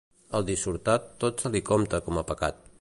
Al 0.37 0.45
dissortat, 0.47 1.05
tot 1.25 1.45
se 1.45 1.53
li 1.57 1.63
compta 1.71 2.03
com 2.09 2.21
a 2.23 2.27
pecat. 2.33 2.69